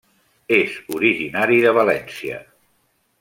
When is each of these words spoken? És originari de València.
És 0.55 0.77
originari 0.95 1.59
de 1.67 1.75
València. 1.81 2.41